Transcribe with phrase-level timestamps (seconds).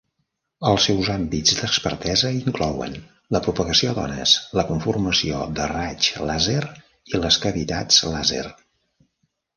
[0.67, 2.95] Els seus àmbits d'expertesa inclouen
[3.37, 6.59] la propagació d'ones, la conformació de raigs làser
[7.13, 8.45] i les cavitats làser.